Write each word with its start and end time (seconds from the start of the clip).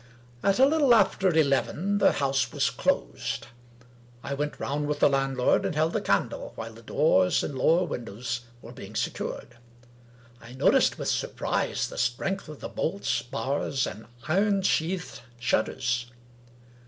At 0.41 0.57
a 0.57 0.65
little 0.65 0.95
after 0.95 1.29
eleven 1.29 1.99
the 1.99 2.13
house 2.13 2.51
was 2.51 2.71
closed. 2.71 3.45
I 4.23 4.33
went 4.33 4.59
round 4.59 4.87
with 4.87 4.99
the 4.99 5.07
landlord, 5.07 5.63
and 5.63 5.75
held 5.75 5.93
the 5.93 6.01
candle 6.01 6.53
while 6.55 6.73
the 6.73 6.81
doors 6.81 7.43
and 7.43 7.55
lower 7.55 7.83
windows 7.85 8.41
were 8.63 8.71
being 8.71 8.95
secured. 8.95 9.57
I 10.41 10.53
noticed 10.53 10.97
with 10.97 11.07
surprise 11.07 11.87
the 11.87 11.99
strength 11.99 12.49
of 12.49 12.61
the 12.61 12.67
bolts, 12.69 13.21
bars, 13.21 13.85
and 13.85 14.07
iron 14.27 14.63
sheathed 14.63 15.21
shutters. 15.37 16.07